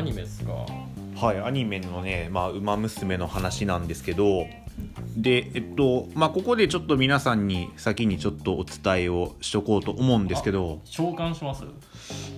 [0.00, 0.52] アニメですか？
[1.26, 4.46] はいアニメのね「まあ、ウマ娘」の話なんですけど
[5.14, 11.64] でえっとまあここでちょっと皆さんに先にちょっとお伝えをしとこうと思うんですけど召喚します？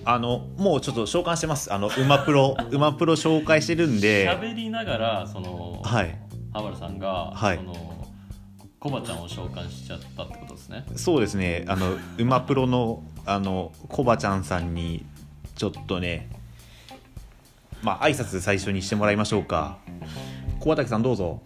[0.03, 1.73] あのもうちょっと召喚してます。
[1.73, 6.17] あのウマプロ ウマプロ紹介してるんで喋りながらそのはい。
[6.51, 7.57] ハバルさんが、はい。
[7.57, 7.73] その
[8.79, 10.83] コバちゃんを召喚しちゃったってことですね。
[10.97, 11.63] そうですね。
[11.67, 15.05] あのウマプロのあのコバちゃんさんに
[15.55, 16.29] ちょっとね
[17.83, 19.77] まあ挨拶最初にしてもらいましょうか。
[20.59, 21.41] 小畑さんどうぞ。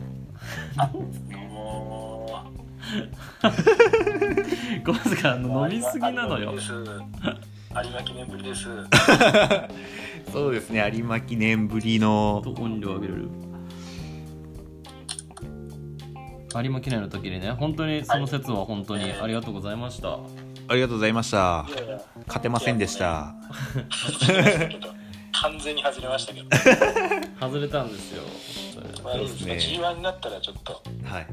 [1.49, 2.43] も
[4.85, 6.53] コバさんあの飲みすぎなのよ。
[6.53, 8.67] 有馬記念ぶりです。
[10.31, 12.41] そうですね有馬記念ぶりの。
[12.43, 13.29] と音量上げれる。
[16.55, 20.19] 有馬記念の時にね本当にその説は本当にありがとうございました、
[20.67, 21.65] ありがとうございました。
[21.69, 22.01] いやいや。
[22.27, 23.35] 勝てませんでした
[25.41, 26.47] 完全に外れましたけど、
[27.39, 28.23] 外れたんですよ。
[29.03, 29.39] まあいいですね。
[29.39, 31.27] そうです G1 になったらちょっと、はい。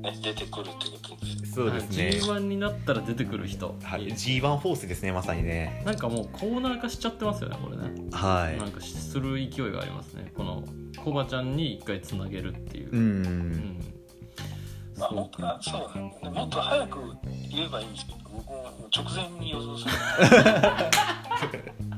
[0.00, 2.10] ね、出てくるってことそうですね。
[2.14, 4.06] G1 になったら出てくる人、はい。
[4.08, 5.82] G1 フォースですねまさにね。
[5.84, 7.82] なんかもうコーナー化しちゃってますよねこれね。
[8.12, 8.56] はい。
[8.58, 10.32] なんかする勢いがありますね。
[10.34, 10.64] この
[11.04, 12.90] コバちゃんに一回つなげるっていう。
[12.90, 13.80] ううんん。
[14.98, 16.40] まあ、もっとあそうなんだね。
[16.40, 16.98] もっと早く
[17.50, 19.90] 言えばいいんですけど僕も直前に予想する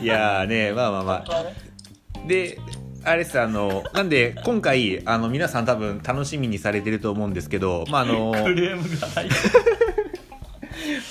[0.00, 2.26] いやーねまあまあまあ。
[2.26, 2.58] で
[3.04, 9.28] あれですあのなんで今回あの皆さん多分楽しみにされてると思うんですけどまああのクレームが入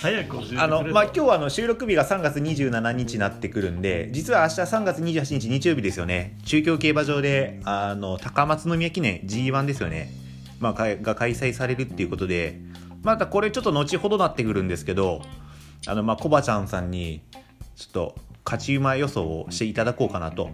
[0.02, 6.38] 早く教えてくれあのまあ、今日はあの収録日が3月27日になってくるんで実は明日3月28日日曜日ですよね。
[6.46, 10.12] 中京競馬場であの高松宮記念 G1 ですよね、
[10.60, 12.60] まあ、かが開催されるっていうことで。
[13.04, 15.22] またこれちょっと後ほどなってくるんですけど
[15.88, 17.22] あのまあコバちゃんさんに
[17.76, 20.50] ちょっと勝ち馬予想をしていただこうかなと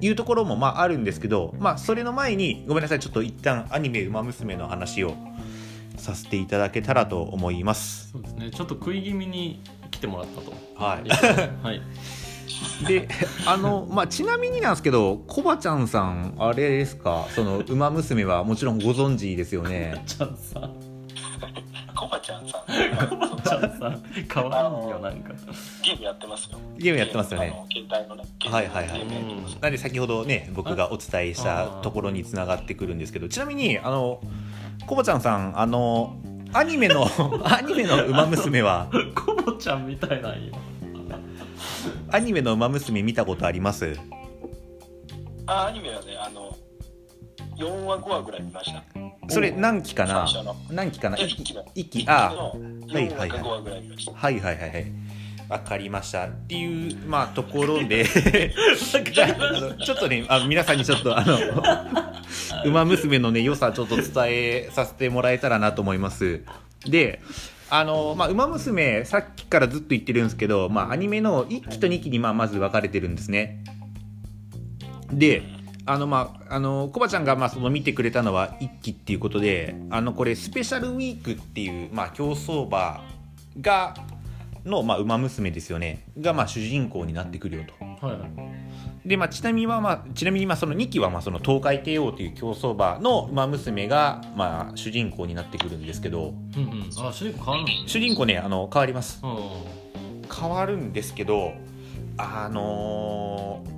[0.00, 5.14] いうところもまああるんですけど、まあ、それの前にごめんなさいちょっと一旦アニメ「ウマ娘」の話を
[5.96, 8.10] させていただけたらと思います。
[8.12, 8.50] そうですね。
[8.50, 10.52] ちょっと食い気味に来てもらったと。
[10.76, 11.08] はい。
[11.64, 11.80] はい。
[12.86, 13.08] で
[13.46, 17.26] あの、まあ、ちなみになんですけどコバちゃんさんあれですか？
[17.30, 20.02] その「ウマ娘」はもちろんご存知ですよね。
[20.06, 20.74] ちゃんさん。
[21.94, 22.20] コバ
[23.46, 25.32] ちゃんさんちゃんさんかわいいよなんか。
[25.84, 26.58] ゲームやってますよ。
[26.76, 27.52] ゲームやってますよね。
[27.72, 29.06] 携帯のねはいはいはい。
[29.60, 34.20] なんで先ほどね僕がお伝えしたところにつながってくるんですけどちなみにあの
[34.86, 36.16] コバちゃんさんあの
[36.52, 37.06] アニメの
[37.44, 38.88] アニメの「ウマ娘」は？
[39.14, 40.54] コボちゃんみたいなんよ。
[42.10, 43.98] アニメの「ウマ娘」見たことあります？
[45.46, 46.56] あアニメはねあの
[47.56, 48.82] 4話5話ぐらい見ました
[49.28, 50.26] それ何期かな？
[50.70, 51.16] 何期かな？
[51.18, 52.00] え一期の一期。
[52.00, 53.82] 一あのはい4話か5話ぐらい
[54.14, 54.92] はいはいはいはい。
[55.48, 56.26] わかりました。
[56.26, 58.04] っていうまあところで。
[58.04, 61.38] じゃああのちょっとねあの皆さんにちょっとあの
[62.64, 66.42] 「ウマ娘」のね良さちょっと伝えさせてもらえたらなと思います。
[66.84, 67.20] で
[67.68, 73.64] あのまあ、ウマ娘さっきからずっと言ってるんですけど、まあ、アニメの1期と2期にまあまず分かれてるんですね。
[75.12, 75.42] で
[75.86, 83.02] あのまああのコバちゃんがまあその見てくれたのは1期っていうことであのこれスペシャルウィークっていうまあ競走馬
[83.60, 83.94] が
[84.66, 86.04] の、まあ、馬娘ですよね。
[86.18, 88.06] が、まあ、主人公になってくるよと。
[88.06, 89.08] はいはい。
[89.08, 96.34] で、まあ、ちなみには、まあ、ちなみにまあその2期はまあその東海帝王という競走馬の馬娘が、まあ、主人公になってくるんですけど。
[96.56, 96.90] うんうん。
[96.98, 97.64] あ主人公変わるの？
[97.64, 99.22] ね主人公ねあの変わります。
[99.22, 99.26] う
[100.34, 101.52] 変わるんですけど
[102.18, 103.75] あのー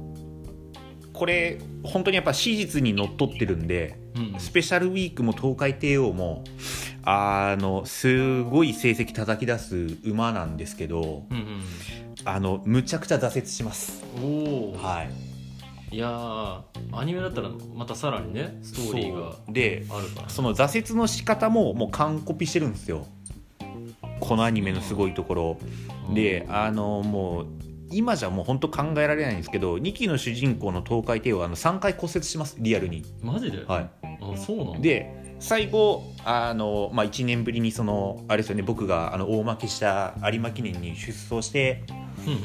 [1.18, 4.40] これ本当にやっぱ史実にのっとってるんでんうん。
[4.40, 6.44] スペシャルウィークも東海帝王も
[7.02, 11.62] あのすごい成績叩き出す馬なんですけどうん
[12.24, 14.04] あのむちゃくちゃ挫折します。
[14.16, 15.10] うんおおはい。
[15.90, 16.62] いやー
[16.92, 20.28] アニメだったらまたさらにねストーリーがであるから。
[20.28, 23.06] その挫折の仕方ももう完コピしてるんですよ。
[24.20, 25.58] このアニメのすごいところ。
[26.14, 27.46] であのもう
[27.90, 32.56] 今じゃもう本当考えられないんですけど2期の主人公の東海帝王はあの3回骨折します。
[32.58, 33.04] リアルに。
[33.22, 33.90] マジで、はい。
[34.02, 34.80] あそうなんだ。
[34.80, 41.84] で最後あの、まあ、1年ぶりにそのあれですよね僕があの大負けした有馬記念に出走して、
[42.26, 42.40] うんうん。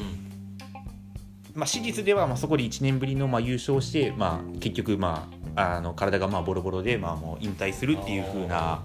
[1.54, 8.82] まあ、史実ではまあそこで1年ぶりのまあ優勝して、まあ、結局、まあ、あの体がまあボロボロで、まあ、もう引退するっていう風な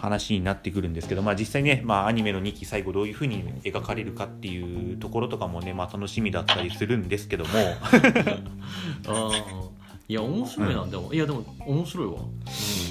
[0.00, 7.50] 話になってくるんですけど、まあ、実際ね、まあ、アニメの2期最後どういう風に描かれるかっていうところとかもね、まあ、楽しみだったりするんですけども。
[9.08, 9.70] ああ
[10.08, 11.14] いや面白いな、でも。
[11.14, 12.14] いやでも面白いわ、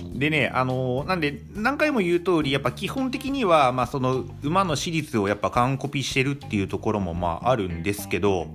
[0.03, 8.47] うん、でね、あのーなんで何回も言う通りやっぱ基本的には、まあ、その馬の史実をやっぱ完コピしてるっていうところもまああるんですけど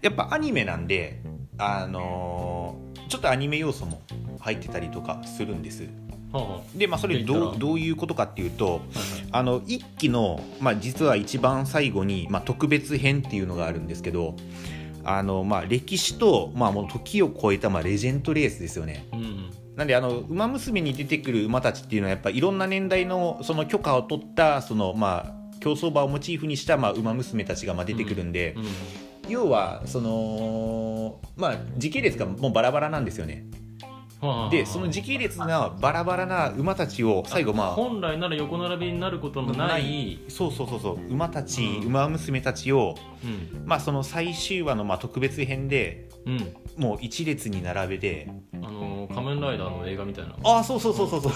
[0.00, 1.20] やっぱアニメなんで、
[1.58, 4.00] あのーちょっとアニメ要素も
[4.40, 5.86] 入ってたりとかするんです
[6.74, 14.36] でまあそれどうどういうことかっていうとあはいはいあの一期の、まあ、実は一番最後に、まあ、特別編っていうのがあるんですけど
[15.04, 19.06] あの、まあ、歴史と、まあ、もう時を超えた、まあ、レジェンドレースですよね。
[19.12, 19.50] うんうん。
[19.76, 28.64] なんであの馬娘に出てくる馬たちっていうのはやっぱいろんな年代のその許可を取ったそのまあ競走馬をモチーフにしたまあ馬娘たちがまあ出てくるんで、うん。
[29.30, 33.46] 要はそのまあ時系列がもうバラバラなんですよね。
[34.50, 40.98] でその時系列がバラバラな馬たちを最後まあ本来なら横並びになることのない、そうそうそうそう。
[41.08, 41.86] 馬たち、うん。
[41.88, 43.66] 馬娘たちをうん。
[43.66, 51.32] まあその最終話のまあ特別編でうん、もう一列に並べてあの仮面ライダーの映画みたいな、ああそうそうそうそうそう。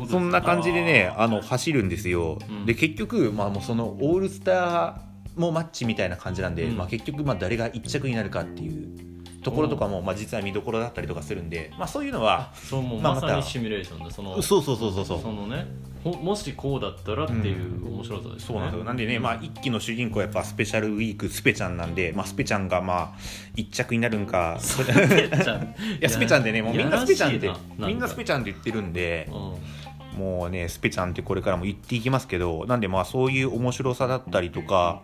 [0.00, 2.66] うん、そんな感じでねあの走るんですよ、うん。
[2.66, 6.76] で結局、まあ、もうそのオールスターもマッチみたいな感じなんで、うん。
[6.76, 9.09] まあ、結局まあ誰が一着になるかっていう
[9.42, 15.20] ところとかも、まあ、実は見どころだったりとかするんで、まあ、そういうのはそうもうまさにシミュレーションでそのそうそうそうそうそう。
[15.20, 15.66] そのね
[16.02, 18.84] ほもしこうだったらっていう面白さですね、そうなんですよ。
[18.84, 23.18] なんでね、まあ、一期の主人公はやっぱスペシャルウィークスペちゃんなんで、まあ、スペちゃんがまあ
[23.54, 24.58] 一着になるんか。
[24.60, 25.66] スペちゃんい
[26.00, 30.18] やスペちゃんでねもうみんなスペちゃんってみんなスペちゃんって言ってるんでうん。
[30.18, 35.02] もうねスペちゃんってこれからも言っていきますけどなんでまあそういう面白さだったりとか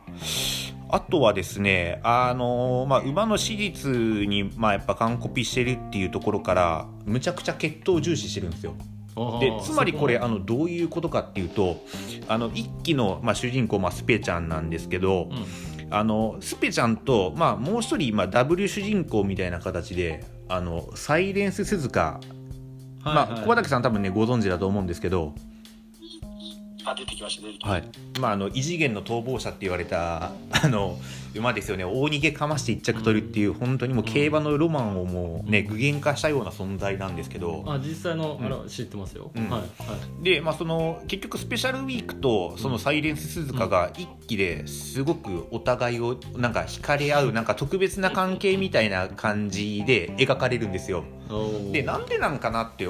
[0.88, 3.90] あとはですねあのまあ馬の史実
[4.28, 8.74] にまあやっぱ完コピしてるっていうところからむちゃくちゃ血統を重視してるんですよ。
[9.16, 11.82] あーでつまりこれそあのどういうことかっていうと
[12.28, 15.46] あの一期の、まあ、主人公、まあ、スペちゃんなんですけど、うん。
[15.88, 22.20] あのスペちゃんと、まあ、もう一人、まあ、ダブル主人公みたいな形であのサイレンス鈴鹿、
[23.04, 23.30] まあ、はい。
[23.34, 25.34] はい小畑さん多分ねご存知だと思うんですけど、
[26.92, 28.20] あ、出てきました、出てきまはしい。
[28.20, 30.98] まあ、あの異次元の逃亡者って言われた あの
[31.34, 31.84] 馬ですよね。
[31.84, 38.46] 大逃げかまして一着取るっていう本当にもう競馬のロマンをもうね具現化したような存在なんですけど、あ実際のうん。
[38.46, 39.50] あれは知ってますよ、うん。
[39.50, 39.66] はいは
[40.20, 40.24] い。
[40.24, 51.04] で、まあ、その結局スペシャルウィークとそのサイレンス鈴鹿が一期ですごくお互いをなんか惹かれ合うなんか特別な関係みたいな感じで描かれるんですよ。
[51.72, 52.88] でなんでなんかなって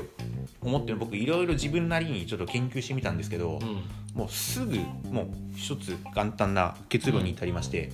[0.67, 3.83] 思ってる僕いろいろ自分なりにちょっと研究してみたんですけど、うん
[4.17, 4.79] もうすぐ
[5.11, 7.93] もう一つ簡単な結論に至りまして、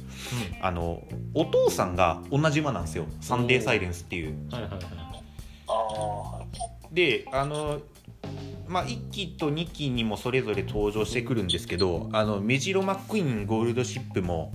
[0.60, 1.02] あの
[1.34, 4.28] お父さんが同じ馬なんですよサンデーサイレンスっていう。
[4.28, 4.86] うんはいはいはいた。
[4.86, 6.42] ああ、
[6.92, 7.80] であの
[8.68, 14.52] まあ、1期と2期にもそれぞれ登場してくるんですけどあのメジロマックイーンゴールドシップも、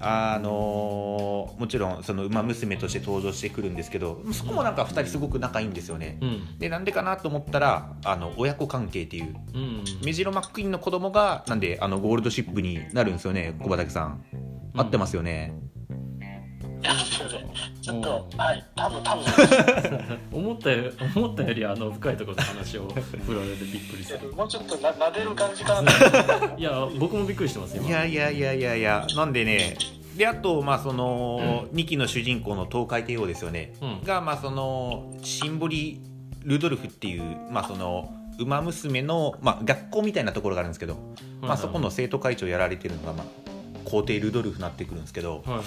[0.00, 6.18] あのもちろんその馬娘として登場してくるんですけどそこもなんか2人すごく仲いいんですよね。
[6.20, 14.24] うんうんでなんでかなと思ったらあの親子関係っていううんメジロマックイーンの子供がなんであのゴールドシップになるんですよね小畑さん。
[14.74, 15.54] 合ってますよね。
[17.86, 19.24] ちょっとう、はい、多分多分。
[20.32, 25.92] 思ったよ思ったよりあの深いところの話を振られてびっくりするもうちょっとな撫でる感じかな。
[25.92, 26.58] と。
[26.58, 27.86] いや僕もびっくりしてます今。
[27.86, 29.06] いやいやいやいやいや。
[29.14, 29.76] なんでね。
[30.16, 34.02] であとまあその、2期の主人公の東海帝王ですよね、うん。
[34.02, 36.00] がまあそのシンボリ・
[36.42, 37.22] ルドルフっていう
[37.52, 40.96] まあその馬娘の、まあ、学校みたいなところがあるんですけど、
[41.40, 43.26] まあ、そこの生徒会長やられてるのが、まあ、
[43.86, 45.62] 皇帝ルドルフになってくるんですけどはいは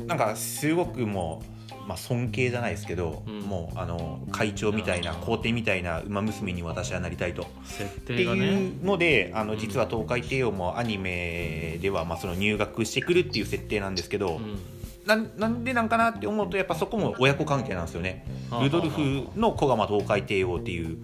[0.00, 0.06] い。
[0.06, 1.42] なんかすごくも
[1.84, 3.40] う、まあ、尊敬じゃないですけど、うん。
[3.40, 7.46] もうあの会長みたいな皇帝みたいな馬娘に私はなりたいと。
[7.64, 8.46] 設って定がね。
[8.46, 9.58] いうのであのうん。
[9.58, 14.58] 実は東海帝王もアニメではまあその入学してくるっていう設定なんですけど、うん。
[15.06, 18.24] なんなんでなんかなって思うとやっぱそこも親子関係なんですよね。
[18.50, 18.64] はあ。
[18.64, 20.98] ルドルフの子がまあ東海帝王っていう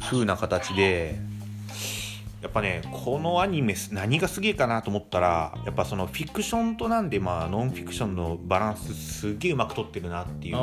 [0.00, 1.18] 風な形で
[2.42, 10.56] やっぱねこのアニメ何がすげえかなと思ったらやっぱそのフィクションとなんでまあノンフィクションのバランスすげえうまく取ってるなっていう。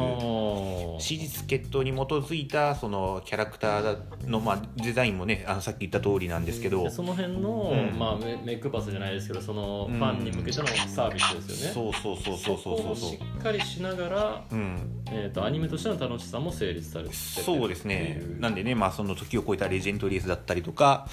[1.00, 8.00] 史実決闘に基づいたそのキャラクターの、まあ、デザインもねあのさっき言った通りなんですけど、でその辺の、うん。
[8.00, 9.98] まあ、メメイクパスじゃないですけどそのうん。
[9.98, 12.96] ファンに向けてのサービスですよね、そうそうそうそうそうそう。
[12.96, 18.22] そうしっかりしながら、うん、えー、とアニメとしての楽しさも成立されてるそうですね。
[18.40, 21.08] なんでね、まあ、その時を超えたレジェンドレースだったりとか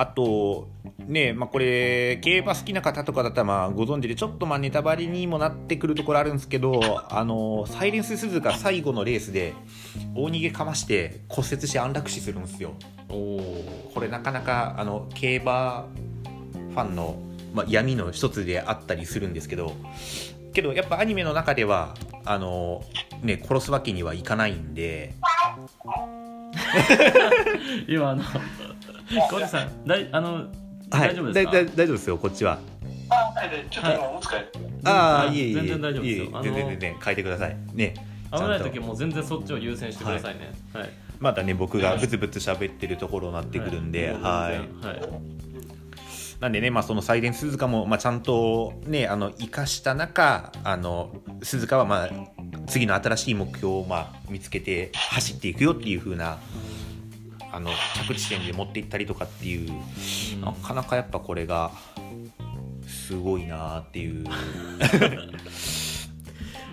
[0.00, 0.70] あと
[1.06, 9.52] ねまあこれ競馬好きな方とかだったらまあご存知でちょっとまあネタバレにもなってくるところあるんですけどあのサイレンス鈴鹿最後のレースで
[10.14, 12.72] 大逃げかまして骨折して安楽死するんですよ。
[13.10, 15.86] おおこれなかなかあの競馬
[16.54, 17.18] ファンの、
[17.52, 19.74] まあ、闇の一つであったりするんですけど
[20.54, 22.84] けどやっぱアニメの中ではあの
[23.22, 25.12] ね殺すわけにはいかないんで。
[27.88, 28.22] 今あの
[29.10, 30.48] 小路さんだいあのはい。
[30.90, 32.58] 大丈夫ですか、だいだい大丈夫ですよこっちは。
[33.10, 34.48] あはいでちょっと今お疲れ
[34.84, 35.36] ああはい。
[35.36, 35.54] いえいえいえ。
[35.54, 36.42] 全然大丈夫ですよ。
[36.42, 37.56] 全然全然変えてください。
[37.74, 37.94] ね。
[38.32, 40.52] 危ない時はもう全然そっちを優先してくださいね。
[40.72, 44.86] はい、まだね僕がブツブツ喋ってるところになってくるんで、はい。
[44.86, 45.40] はい。
[46.40, 52.10] なんでね、まあ、そのサイレンス鈴鹿も、まあ、ちゃんとね、あの、生かした中、あの、鈴鹿は、まあ、
[52.66, 56.38] 次の新しい目標を、まあ、見つけて走っていくよっていう風な、
[57.52, 57.70] あの、
[58.06, 60.40] 着地点で持っていったりとかっていう、うん。
[60.40, 61.72] なかなかやっぱこれが、
[62.86, 64.24] すごいなっていう。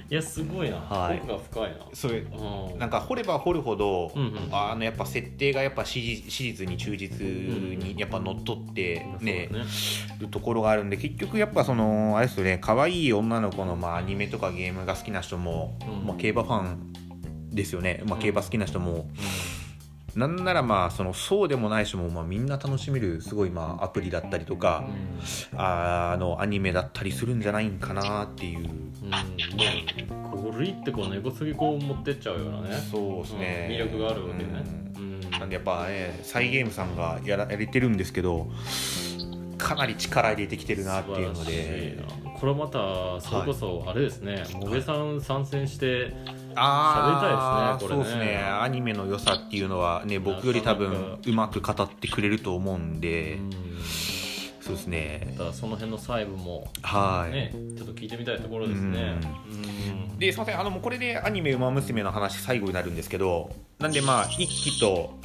[0.09, 1.17] いやすごいな、はい。
[1.17, 1.77] 奥が深いな。
[1.93, 2.79] それうん。
[2.79, 4.49] なんか掘れば掘るほど、うんうん。
[4.51, 9.71] あのやっぱ設定がやっぱ史実に忠実にやっぱ乗っ取ってね,、そうだね。
[10.19, 16.07] るところがあるんで結局やっぱそのあれですよね可愛い女の子のまあアニメとかゲームが好きな人も、うん。
[16.07, 16.93] まあ、競馬ファン
[17.51, 19.09] ですよね、まあ、うん競馬好きな人も、
[20.17, 24.83] なんならまあそのそうでもない人もまあみんな楽しめるすごいまあアプリだったりとか、
[25.55, 28.59] あのアニメだったりするんじゃないんかなっていう。
[28.59, 32.77] うん、うん、もうこれってこう根こそぎこう持ってっちゃうようなね。
[32.91, 34.49] そうですね、うん魅力があるわけね。
[34.95, 35.03] うん。
[35.03, 35.29] うん。
[35.29, 38.47] なんでやっぱねサイゲームさんがやらやれてるんですけど
[39.59, 42.27] かなり力入れてきてるなっていうので。
[42.39, 46.13] これまたそれこそあれですね、もげさん参戦して
[46.57, 48.03] ああ喋りたいですねこれね。
[48.03, 48.43] そうですね。
[48.43, 53.51] アニメの良さっていうのはね僕より多分うまく語ってくれると思うんで、うん。
[54.61, 55.35] そうですね。
[55.37, 59.19] だその辺の細部もはい、ね、ちょっと聞いてみたいところですね。
[59.49, 60.19] うん。
[60.19, 60.59] ですいません。
[60.59, 65.19] あのもうこれでアニメ「ウマ娘」の話最後になるんですけどなんでまあ1期と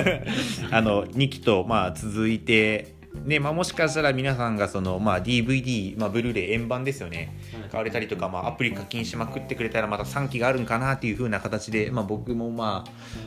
[0.70, 7.36] あの2期とまあ続いてねまあ、もしかしたら皆さんがその、まあ、DVD、まあ、ブルーレイ円盤ですよね。
[7.52, 7.70] はい。
[7.70, 12.84] 買われたりとか、まあ、アプリ課金しまくってくれたらまた3期があるんかなっていう風な形で、まあ、僕もま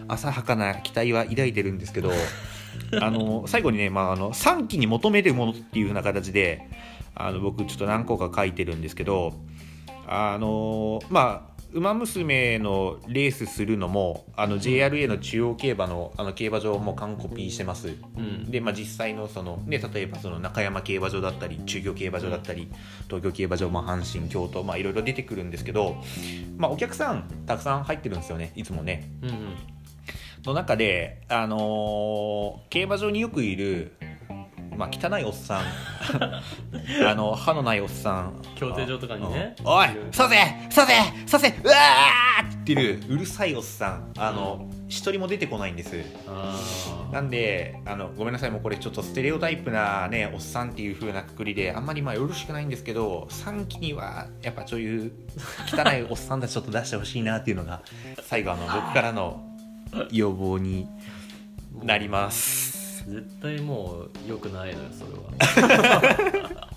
[0.08, 2.12] あ浅はかな期待は抱いてるんですけど
[3.01, 6.67] あの最後にね、まあ、あの3期に求めるものっていう風な形で
[7.15, 9.34] あの僕ちょっと何個か書いてるんですけど
[10.08, 17.96] あのまあウマ娘のレースするのもあの JRA の中央競馬のあの競馬場も完コピーしてます。
[18.18, 18.50] うん。
[18.50, 22.72] で、まあ、実際のその、ね、例えばその中山競馬場だったり中京競馬場だったり
[23.06, 25.98] 東京競馬場、まあ、阪神京都、まあ、いろいろ出てくるんですけど、
[26.58, 29.12] まあ、お客さんたくさん入ってるんですよねいつもね。
[29.22, 29.56] うんうん。
[30.46, 33.94] の中で、あのー競馬場によくいる、
[34.80, 35.64] まあ、汚いおっさん。
[37.06, 38.42] あの歯のないおっさん。
[38.56, 39.54] 競艇場とかにね。
[39.60, 39.68] うん。
[39.68, 40.38] おいさせ
[40.70, 40.94] させ
[41.28, 44.14] させうわーって言ってるうるさいおっさん。
[44.18, 45.98] あの一人も出てこないんです。
[47.12, 55.12] なんであのごめんなさいもうこれちょっとステレオタイプなねおっさんっていう風なくくりであんまりまあよろしくないんですけど3期にはやっぱそういう
[55.68, 57.82] 汚いおっさんたちちょっと出してほしいなっていうのが
[58.22, 59.44] 最後あの僕からの
[60.12, 60.88] 要望に
[61.84, 62.69] なります
[63.10, 65.30] 絶対もう良くないのよそれは。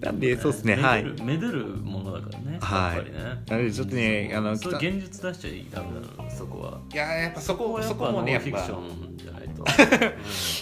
[0.00, 1.04] なんでそうですねはい。
[1.22, 2.96] めでるものだからねはい。
[2.96, 3.18] やっぱりね。
[3.48, 6.80] なのでちょっとねあのそれ現実出しちゃダメなのそこは。
[6.92, 9.64] いややっぱそこそこもねやっノンフィクシぱョンじゃないと、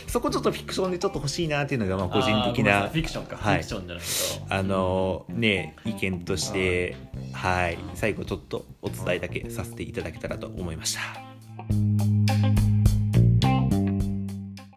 [0.08, 3.56] そこちょっとフィクションでちょっと欲しいなっていうのがまあうん個人的ないフィクションか、はい。
[3.56, 4.04] フィクションじゃない
[4.48, 6.96] とあのね意見として
[7.32, 7.78] はい。
[7.94, 12.15] 最後ちょっとお伝えだけさせていただけたらと思いました